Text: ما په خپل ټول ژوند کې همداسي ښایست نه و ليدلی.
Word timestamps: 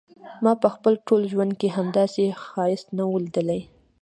ما 0.43 0.51
په 0.61 0.67
خپل 0.75 0.93
ټول 1.07 1.21
ژوند 1.31 1.53
کې 1.59 1.75
همداسي 1.77 2.25
ښایست 2.45 2.87
نه 2.97 3.03
و 3.09 3.13
ليدلی. 3.23 3.61